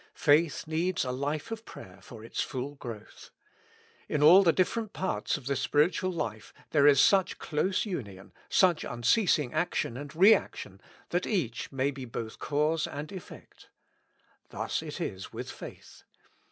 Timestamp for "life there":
6.11-6.87